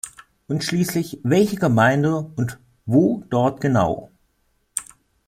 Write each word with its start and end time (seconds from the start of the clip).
Und 0.47 0.63
schließlich 0.63 1.19
welche 1.21 1.57
Gemeinde 1.57 2.31
und 2.35 2.57
wo 2.87 3.23
dort 3.29 3.61
genau? 3.61 4.09